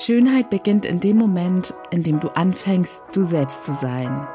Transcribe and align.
Schönheit 0.00 0.48
beginnt 0.48 0.86
in 0.86 0.98
dem 0.98 1.18
Moment, 1.18 1.74
in 1.90 2.02
dem 2.02 2.20
du 2.20 2.28
anfängst, 2.28 3.02
du 3.12 3.22
selbst 3.22 3.64
zu 3.64 3.74
sein. 3.74 4.26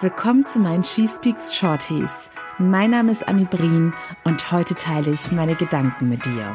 Willkommen 0.00 0.46
zu 0.46 0.58
meinen 0.58 0.84
She 0.84 1.06
Speaks 1.06 1.54
Shorties. 1.54 2.30
Mein 2.56 2.92
Name 2.92 3.12
ist 3.12 3.28
Annie 3.28 3.44
Brien 3.44 3.92
und 4.24 4.50
heute 4.50 4.74
teile 4.74 5.10
ich 5.10 5.30
meine 5.32 5.54
Gedanken 5.54 6.08
mit 6.08 6.24
dir. 6.24 6.54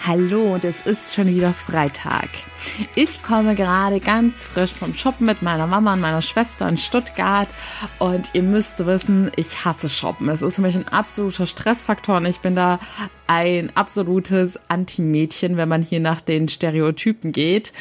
Hallo 0.00 0.54
und 0.54 0.64
es 0.64 0.86
ist 0.86 1.14
schon 1.14 1.28
wieder 1.28 1.52
Freitag. 1.52 2.28
Ich 2.94 3.22
komme 3.22 3.54
gerade 3.54 4.00
ganz 4.00 4.44
frisch 4.44 4.72
vom 4.72 4.94
Shoppen 4.94 5.26
mit 5.26 5.42
meiner 5.42 5.66
Mama 5.66 5.94
und 5.94 6.00
meiner 6.00 6.20
Schwester 6.22 6.68
in 6.68 6.76
Stuttgart 6.76 7.48
und 7.98 8.30
ihr 8.34 8.42
müsst 8.42 8.84
wissen, 8.84 9.30
ich 9.36 9.64
hasse 9.64 9.88
Shoppen. 9.88 10.28
Es 10.28 10.42
ist 10.42 10.56
für 10.56 10.62
mich 10.62 10.74
ein 10.76 10.88
absoluter 10.88 11.46
Stressfaktor 11.46 12.16
und 12.16 12.26
ich 12.26 12.40
bin 12.40 12.54
da 12.54 12.80
ein 13.26 13.72
absolutes 13.74 14.60
Anti-Mädchen, 14.68 15.56
wenn 15.56 15.68
man 15.68 15.82
hier 15.82 16.00
nach 16.00 16.20
den 16.20 16.48
Stereotypen 16.48 17.32
geht. 17.32 17.72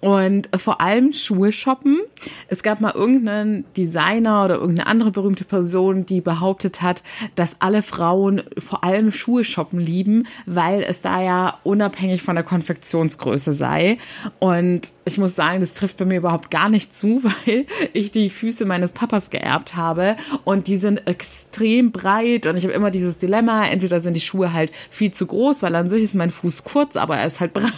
Und 0.00 0.50
vor 0.56 0.80
allem 0.80 1.12
Schuhe 1.12 1.52
shoppen. 1.52 2.00
Es 2.48 2.62
gab 2.62 2.80
mal 2.80 2.92
irgendeinen 2.94 3.64
Designer 3.76 4.44
oder 4.44 4.56
irgendeine 4.56 4.88
andere 4.88 5.10
berühmte 5.10 5.44
Person, 5.44 6.06
die 6.06 6.20
behauptet 6.20 6.82
hat, 6.82 7.02
dass 7.34 7.56
alle 7.60 7.82
Frauen 7.82 8.42
vor 8.58 8.84
allem 8.84 9.10
Schuhe 9.10 9.42
shoppen 9.42 9.80
lieben, 9.80 10.26
weil 10.44 10.82
es 10.82 11.00
da 11.00 11.22
ja 11.22 11.58
unabhängig 11.64 12.22
von 12.22 12.34
der 12.34 12.44
Konfektionsgröße 12.44 13.54
sei. 13.54 13.98
Und 14.38 14.92
ich 15.06 15.18
muss 15.18 15.34
sagen, 15.34 15.60
das 15.60 15.74
trifft 15.74 15.96
bei 15.96 16.04
mir 16.04 16.18
überhaupt 16.18 16.50
gar 16.50 16.68
nicht 16.68 16.94
zu, 16.94 17.22
weil 17.46 17.66
ich 17.92 18.10
die 18.10 18.30
Füße 18.30 18.66
meines 18.66 18.92
Papas 18.92 19.30
geerbt 19.30 19.76
habe 19.76 20.16
und 20.44 20.66
die 20.66 20.76
sind 20.76 21.06
extrem 21.06 21.90
breit 21.90 22.46
und 22.46 22.56
ich 22.56 22.64
habe 22.64 22.74
immer 22.74 22.90
dieses 22.90 23.18
Dilemma, 23.18 23.66
entweder 23.66 24.00
sind 24.00 24.14
die 24.14 24.20
Schuhe 24.20 24.52
halt 24.52 24.72
viel 24.90 25.10
zu 25.10 25.26
groß, 25.26 25.62
weil 25.62 25.74
an 25.74 25.88
sich 25.88 26.02
ist 26.02 26.14
mein 26.14 26.30
Fuß 26.30 26.64
kurz, 26.64 26.96
aber 26.96 27.16
er 27.16 27.26
ist 27.26 27.40
halt 27.40 27.52
breit. 27.54 27.72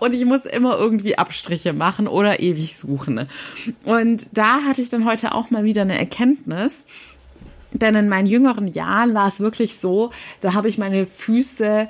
Und 0.00 0.14
ich 0.14 0.24
muss 0.24 0.46
immer 0.46 0.76
irgendwie 0.78 0.85
Abstriche 1.18 1.72
machen 1.72 2.08
oder 2.08 2.40
ewig 2.40 2.76
suchen. 2.76 3.28
Und 3.84 4.28
da 4.32 4.62
hatte 4.62 4.82
ich 4.82 4.88
dann 4.88 5.04
heute 5.04 5.34
auch 5.34 5.50
mal 5.50 5.64
wieder 5.64 5.82
eine 5.82 5.98
Erkenntnis. 5.98 6.84
Denn 7.72 7.94
in 7.94 8.08
meinen 8.08 8.26
jüngeren 8.26 8.68
Jahren 8.68 9.14
war 9.14 9.28
es 9.28 9.40
wirklich 9.40 9.76
so, 9.76 10.10
da 10.40 10.54
habe 10.54 10.68
ich 10.68 10.78
meine 10.78 11.06
Füße 11.06 11.88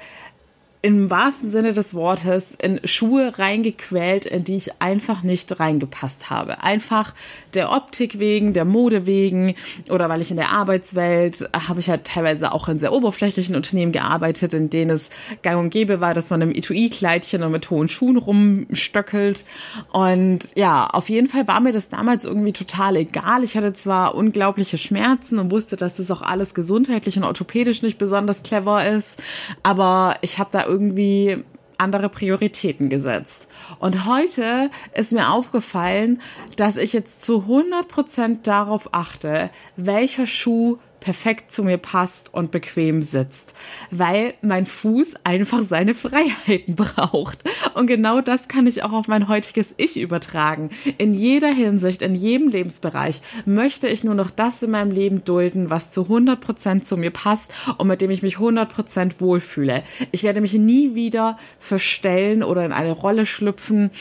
im 0.82 1.10
wahrsten 1.10 1.50
Sinne 1.50 1.72
des 1.72 1.94
Wortes 1.94 2.56
in 2.60 2.80
Schuhe 2.84 3.38
reingequält, 3.38 4.26
in 4.26 4.44
die 4.44 4.56
ich 4.56 4.80
einfach 4.80 5.22
nicht 5.22 5.58
reingepasst 5.58 6.30
habe. 6.30 6.62
Einfach 6.62 7.14
der 7.54 7.72
Optik 7.72 8.18
wegen, 8.18 8.52
der 8.52 8.64
Mode 8.64 9.06
wegen 9.06 9.54
oder 9.90 10.08
weil 10.08 10.20
ich 10.20 10.30
in 10.30 10.36
der 10.36 10.50
Arbeitswelt 10.50 11.48
habe 11.52 11.80
ich 11.80 11.86
ja 11.86 11.96
teilweise 11.96 12.52
auch 12.52 12.68
in 12.68 12.78
sehr 12.78 12.92
oberflächlichen 12.92 13.56
Unternehmen 13.56 13.92
gearbeitet, 13.92 14.54
in 14.54 14.70
denen 14.70 14.90
es 14.90 15.10
gang 15.42 15.58
und 15.58 15.70
gäbe 15.70 16.00
war, 16.00 16.14
dass 16.14 16.30
man 16.30 16.40
im 16.42 16.50
Etui-Kleidchen 16.50 17.42
und 17.42 17.52
mit 17.52 17.70
hohen 17.70 17.88
Schuhen 17.88 18.16
rumstöckelt. 18.16 19.44
Und 19.92 20.40
ja, 20.54 20.86
auf 20.86 21.08
jeden 21.08 21.26
Fall 21.26 21.48
war 21.48 21.60
mir 21.60 21.72
das 21.72 21.88
damals 21.88 22.24
irgendwie 22.24 22.52
total 22.52 22.96
egal. 22.96 23.42
Ich 23.44 23.56
hatte 23.56 23.72
zwar 23.72 24.14
unglaubliche 24.14 24.78
Schmerzen 24.78 25.38
und 25.38 25.50
wusste, 25.50 25.76
dass 25.76 25.96
das 25.96 26.10
auch 26.10 26.22
alles 26.22 26.54
gesundheitlich 26.54 27.16
und 27.16 27.24
orthopädisch 27.24 27.82
nicht 27.82 27.98
besonders 27.98 28.42
clever 28.42 28.86
ist, 28.86 29.22
aber 29.62 30.16
ich 30.20 30.38
habe 30.38 30.50
da 30.52 30.65
irgendwie 30.66 31.44
andere 31.78 32.08
Prioritäten 32.08 32.88
gesetzt. 32.88 33.48
Und 33.78 34.06
heute 34.06 34.70
ist 34.94 35.12
mir 35.12 35.30
aufgefallen, 35.30 36.20
dass 36.56 36.76
ich 36.76 36.92
jetzt 36.92 37.24
zu 37.24 37.42
100 37.42 37.86
Prozent 37.88 38.46
darauf 38.46 38.94
achte, 38.94 39.50
welcher 39.76 40.26
Schuh 40.26 40.78
perfekt 41.06 41.52
zu 41.52 41.62
mir 41.62 41.78
passt 41.78 42.34
und 42.34 42.50
bequem 42.50 43.00
sitzt, 43.00 43.54
weil 43.92 44.34
mein 44.42 44.66
Fuß 44.66 45.14
einfach 45.22 45.62
seine 45.62 45.94
Freiheiten 45.94 46.74
braucht. 46.74 47.44
Und 47.74 47.86
genau 47.86 48.20
das 48.20 48.48
kann 48.48 48.66
ich 48.66 48.82
auch 48.82 48.90
auf 48.90 49.06
mein 49.06 49.28
heutiges 49.28 49.72
Ich 49.76 50.00
übertragen. 50.00 50.70
In 50.98 51.14
jeder 51.14 51.46
Hinsicht, 51.46 52.02
in 52.02 52.16
jedem 52.16 52.48
Lebensbereich 52.48 53.22
möchte 53.44 53.86
ich 53.86 54.02
nur 54.02 54.16
noch 54.16 54.32
das 54.32 54.64
in 54.64 54.72
meinem 54.72 54.90
Leben 54.90 55.24
dulden, 55.24 55.70
was 55.70 55.92
zu 55.92 56.02
100 56.02 56.40
Prozent 56.40 56.84
zu 56.84 56.96
mir 56.96 57.12
passt 57.12 57.52
und 57.78 57.86
mit 57.86 58.00
dem 58.00 58.10
ich 58.10 58.24
mich 58.24 58.38
100 58.38 58.68
Prozent 58.68 59.20
wohlfühle. 59.20 59.84
Ich 60.10 60.24
werde 60.24 60.40
mich 60.40 60.54
nie 60.54 60.96
wieder 60.96 61.38
verstellen 61.60 62.42
oder 62.42 62.66
in 62.66 62.72
eine 62.72 62.90
Rolle 62.90 63.26
schlüpfen, 63.26 63.92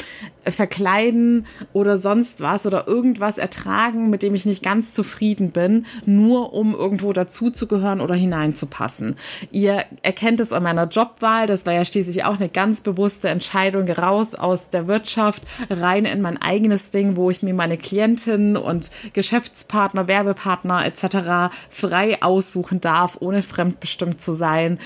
verkleiden 0.52 1.46
oder 1.74 1.98
sonst 1.98 2.42
was 2.42 2.66
oder 2.66 2.88
irgendwas 2.88 3.38
ertragen, 3.38 4.10
mit 4.10 4.22
dem 4.22 4.36
ich 4.36 4.46
nicht 4.46 4.64
ganz 4.64 4.94
zufrieden 4.94 5.52
bin, 5.52 5.86
nur 6.06 6.54
um 6.54 6.74
irgendwo 6.74 7.14
dazuzugehören 7.14 8.02
oder 8.02 8.16
hineinzupassen. 8.16 9.16
Ihr 9.52 9.84
erkennt 10.02 10.40
es 10.40 10.54
an 10.54 10.64
meiner 10.64 10.88
Jobwahl, 10.88 11.48
das 11.48 11.66
war 11.66 11.74
ja 11.74 11.86
schließlich 11.86 12.24
auch 12.24 12.36
eine 12.36 12.50
ganz 12.50 12.82
bewusste 12.82 13.30
Entscheidung, 13.30 13.90
raus 13.90 14.36
aus 14.36 14.70
der 14.70 14.88
Wirtschaft, 14.88 15.44
rein 15.70 16.06
in 16.06 16.22
mein 16.22 16.42
eigenes 16.42 16.92
Ding, 16.92 17.16
wo 17.16 17.30
ich 17.30 17.42
mir 17.44 17.54
meine 17.54 17.78
Klientinnen 17.78 18.58
und 18.58 18.92
Geschäftspartner, 19.14 20.08
Werbepartner 20.08 20.86
etc. 20.86 21.56
frei 21.70 22.22
aussuchen 22.22 22.82
darf, 22.82 23.18
ohne 23.20 23.42
fremdbestimmt 23.42 24.22
zu 24.22 24.34
sein 24.34 24.80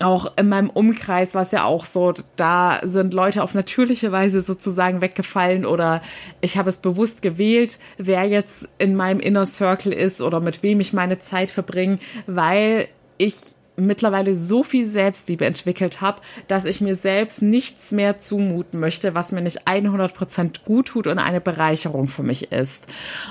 auch 0.00 0.32
in 0.36 0.48
meinem 0.48 0.70
Umkreis 0.70 1.34
war 1.34 1.42
es 1.42 1.52
ja 1.52 1.64
auch 1.64 1.84
so, 1.84 2.14
da 2.36 2.80
sind 2.82 3.14
Leute 3.14 3.42
auf 3.42 3.54
natürliche 3.54 4.12
Weise 4.12 4.40
sozusagen 4.40 5.00
weggefallen 5.00 5.66
oder 5.66 6.00
ich 6.40 6.56
habe 6.56 6.70
es 6.70 6.78
bewusst 6.78 7.22
gewählt, 7.22 7.78
wer 7.98 8.24
jetzt 8.24 8.68
in 8.78 8.96
meinem 8.96 9.20
Inner 9.20 9.46
Circle 9.46 9.92
ist 9.92 10.22
oder 10.22 10.40
mit 10.40 10.62
wem 10.62 10.80
ich 10.80 10.92
meine 10.92 11.18
Zeit 11.18 11.50
verbringe, 11.50 11.98
weil 12.26 12.88
ich 13.18 13.36
mittlerweile 13.76 14.34
so 14.34 14.62
viel 14.62 14.86
Selbstliebe 14.86 15.44
entwickelt 15.44 16.00
habe, 16.00 16.20
dass 16.48 16.64
ich 16.64 16.80
mir 16.80 16.94
selbst 16.94 17.42
nichts 17.42 17.92
mehr 17.92 18.18
zumuten 18.18 18.80
möchte, 18.80 19.14
was 19.14 19.32
mir 19.32 19.40
nicht 19.40 19.66
100% 19.66 20.64
gut 20.64 20.88
tut 20.88 21.06
und 21.06 21.18
eine 21.18 21.40
Bereicherung 21.40 22.08
für 22.08 22.22
mich 22.22 22.52
ist. 22.52 22.86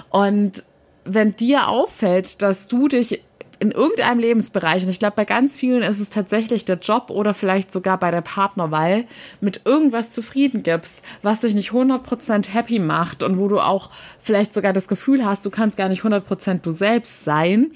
Und 0.10 0.64
wenn 1.06 1.36
dir 1.36 1.68
auffällt, 1.68 2.42
dass 2.42 2.68
du 2.68 2.88
dich 2.88 3.24
in 3.60 3.72
irgendeinem 3.72 4.20
Lebensbereich, 4.20 4.84
und 4.84 4.90
ich 4.90 5.00
glaube, 5.00 5.16
bei 5.18 5.26
ganz 5.26 5.58
vielen 5.58 5.84
ist 5.84 6.00
es 6.00 6.10
tatsächlich 6.10 6.64
der 6.64 6.78
Job 6.78 7.10
oder 7.10 7.34
vielleicht 7.34 7.72
sogar 7.72 8.00
bei 8.00 8.10
der 8.10 8.22
Partnerwahl, 8.22 9.06
mit 9.42 9.62
irgendwas 9.66 10.12
zufrieden 10.12 10.64
gibst, 10.64 11.04
was 11.24 11.42
dich 11.42 11.56
nicht 11.56 11.72
100% 11.72 12.54
happy 12.54 12.80
macht 12.80 13.22
und 13.22 13.38
wo 13.38 13.50
du 13.50 13.60
auch 13.60 13.90
vielleicht 14.20 14.54
sogar 14.54 14.72
das 14.72 14.88
Gefühl 14.88 15.26
hast, 15.26 15.46
du 15.46 15.50
kannst 15.50 15.78
gar 15.78 15.90
nicht 15.90 16.04
100% 16.04 16.62
du 16.62 16.72
selbst 16.72 17.26
sein, 17.26 17.72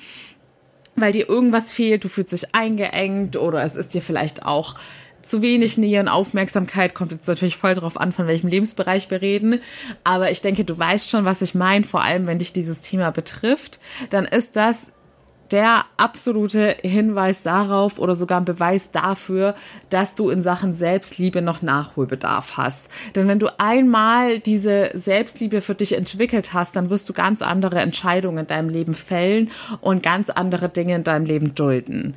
weil 0.95 1.11
dir 1.11 1.27
irgendwas 1.27 1.71
fehlt, 1.71 2.03
du 2.03 2.07
fühlst 2.07 2.31
dich 2.31 2.55
eingeengt 2.55 3.35
oder 3.35 3.63
es 3.63 3.75
ist 3.75 3.93
dir 3.93 4.01
vielleicht 4.01 4.45
auch 4.45 4.75
zu 5.21 5.41
wenig 5.41 5.77
Nähe 5.77 5.99
und 5.99 6.09
Aufmerksamkeit 6.09 6.93
kommt 6.93 7.11
jetzt 7.11 7.27
natürlich 7.27 7.57
voll 7.57 7.75
drauf 7.75 7.99
an, 7.99 8.11
von 8.11 8.27
welchem 8.27 8.47
Lebensbereich 8.47 9.09
wir 9.09 9.21
reden. 9.21 9.59
Aber 10.03 10.29
ich 10.31 10.41
denke, 10.41 10.65
du 10.65 10.77
weißt 10.77 11.09
schon, 11.09 11.25
was 11.25 11.41
ich 11.41 11.55
meine, 11.55 11.85
vor 11.85 12.03
allem 12.03 12.27
wenn 12.27 12.39
dich 12.39 12.53
dieses 12.53 12.81
Thema 12.81 13.11
betrifft, 13.11 13.79
dann 14.09 14.25
ist 14.25 14.55
das 14.55 14.92
der 15.53 15.85
absolute 15.97 16.77
Hinweis 16.81 17.43
darauf 17.43 17.99
oder 17.99 18.15
sogar 18.15 18.41
ein 18.41 18.45
Beweis 18.45 18.89
dafür, 18.89 19.53
dass 19.91 20.15
du 20.15 20.31
in 20.31 20.41
Sachen 20.41 20.73
Selbstliebe 20.73 21.43
noch 21.43 21.61
Nachholbedarf 21.61 22.57
hast. 22.57 22.89
Denn 23.15 23.27
wenn 23.27 23.37
du 23.37 23.47
einmal 23.59 24.39
diese 24.39 24.89
Selbstliebe 24.95 25.61
für 25.61 25.75
dich 25.75 25.93
entwickelt 25.93 26.53
hast, 26.53 26.75
dann 26.75 26.89
wirst 26.89 27.07
du 27.07 27.13
ganz 27.13 27.43
andere 27.43 27.79
Entscheidungen 27.81 28.39
in 28.39 28.47
deinem 28.47 28.69
Leben 28.69 28.95
fällen 28.95 29.51
und 29.79 30.01
ganz 30.01 30.31
andere 30.31 30.69
Dinge 30.69 30.95
in 30.95 31.03
deinem 31.03 31.25
Leben 31.25 31.53
dulden. 31.53 32.15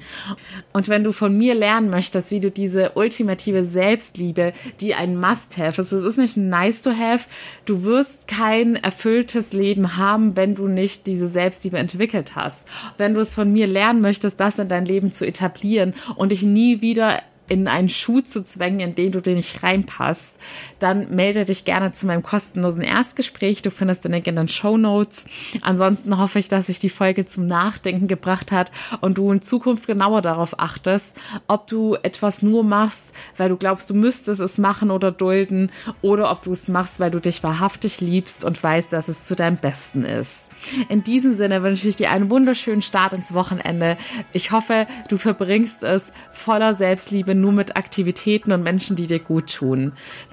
Und 0.73 0.89
wenn 0.89 1.05
du 1.05 1.13
von 1.13 1.37
mir 1.37 1.55
lernen 1.55 1.91
möchtest, 1.91 2.31
wie 2.31 2.41
du 2.41 2.51
diese 2.51 2.93
ultimative 2.95 3.65
Selbstliebe, 3.65 4.55
die 4.81 4.95
ein 4.95 5.21
Must-Have 5.21 5.83
ist, 5.83 5.93
es 5.93 6.05
ist 6.05 6.17
nicht 6.17 6.39
ein 6.39 6.49
Nice-to-Have, 6.49 7.29
du 7.67 7.85
wirst 7.85 8.29
kein 8.29 8.77
erfülltes 8.77 9.53
Leben 9.53 9.99
haben, 9.99 10.37
wenn 10.37 10.55
du 10.55 10.69
nicht 10.69 11.07
diese 11.07 11.29
Selbstliebe 11.29 11.77
entwickelt 11.77 12.35
hast. 12.35 12.67
Wenn 12.97 13.13
du 13.13 13.26
es 13.27 13.35
von 13.35 13.53
mir 13.53 13.67
lernen 13.67 14.01
möchtest, 14.01 14.41
das 14.41 14.59
in 14.59 14.69
dein 14.69 14.87
Leben 14.87 15.13
zu 15.13 15.27
etablieren 15.27 15.95
und 16.17 16.31
dich 16.31 16.43
nie 16.43 16.81
wieder 16.81 17.23
in 17.49 17.69
einen 17.69 17.89
Schuh 17.89 18.21
zu 18.21 18.43
zwängen, 18.45 18.81
in 18.81 18.95
den 18.95 19.13
du 19.13 19.21
dir 19.21 19.35
nicht 19.35 19.63
reinpasst, 19.63 20.39
dann 20.79 21.15
melde 21.15 21.45
dich 21.45 21.65
gerne 21.65 21.93
zu 21.93 22.07
meinem 22.07 22.23
kostenlosen 22.23 22.83
Erstgespräch. 22.83 23.63
Du 23.63 23.71
findest 23.71 24.05
den 24.05 24.13
Link 24.13 24.27
in 24.27 24.37
den 24.37 24.49
Show 24.49 24.77
Notes. 24.77 25.25
Ansonsten 25.63 26.19
hoffe 26.19 26.39
ich, 26.39 26.49
dass 26.49 26.67
sich 26.67 26.79
die 26.79 26.89
Folge 26.89 27.27
zum 27.27 27.47
Nachdenken 27.47 28.09
gebracht 28.09 28.53
hat 28.53 28.73
und 29.01 29.19
du 29.19 29.31
in 29.33 29.43
Zukunft 29.43 29.87
genauer 29.87 30.23
darauf 30.23 30.59
achtest, 30.59 31.19
ob 31.47 31.67
du 31.67 31.95
etwas 32.03 32.43
nur 32.43 32.65
machst, 32.65 33.13
weil 33.37 33.49
du 33.49 33.57
glaubst, 33.57 33.91
du 33.91 33.95
müsstest 33.95 34.41
es 34.41 34.59
machen 34.59 34.91
oder 34.91 35.13
dulden 35.13 35.71
oder 36.03 36.31
ob 36.31 36.43
du 36.43 36.53
es 36.53 36.69
machst, 36.69 37.01
weil 37.01 37.11
du 37.11 37.21
dich 37.21 37.43
wahrhaftig 37.43 38.01
liebst 38.01 38.45
und 38.45 38.63
weißt, 38.63 38.93
dass 38.93 39.09
es 39.09 39.25
zu 39.25 39.37
deinem 39.37 39.57
Besten 39.57 40.05
ist. 40.05 40.51
In 40.89 41.05
diesem 41.05 41.35
Sinne 41.35 41.63
wünsche 41.63 41.89
ich 41.89 41.97
dir 41.97 42.11
einen 42.11 42.31
wunderschönen 42.31 42.83
Start 42.83 43.13
ins 43.13 43.35
Wochenende. 43.35 43.97
Ich 44.33 44.51
hoffe, 44.51 44.87
du 45.09 45.19
verbringst 45.19 45.83
es 45.83 46.13
voller 46.33 46.75
Selbstliebe 46.75 47.35
nur 47.41 47.53
mit 47.53 47.77
Aktivitäten 47.77 48.53
und 48.53 48.63
Menschen, 48.63 48.97
die 48.97 49.07
dir 49.07 49.21
gut 49.21 49.55
tun. 49.55 49.93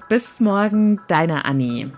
Bis 0.09 0.39
morgen, 0.39 0.99
deine 1.07 1.45
Annie. 1.45 1.91